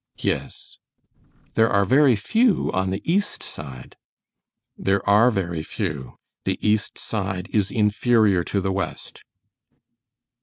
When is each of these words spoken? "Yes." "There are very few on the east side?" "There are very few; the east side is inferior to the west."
"Yes." 0.17 0.77
"There 1.53 1.69
are 1.69 1.85
very 1.85 2.15
few 2.15 2.71
on 2.71 2.89
the 2.89 3.03
east 3.05 3.43
side?" 3.43 3.95
"There 4.75 5.07
are 5.07 5.29
very 5.29 5.61
few; 5.61 6.17
the 6.43 6.57
east 6.67 6.97
side 6.97 7.47
is 7.51 7.69
inferior 7.69 8.43
to 8.45 8.59
the 8.61 8.71
west." 8.71 9.23